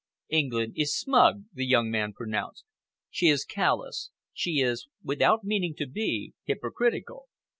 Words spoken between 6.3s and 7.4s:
hypocritical.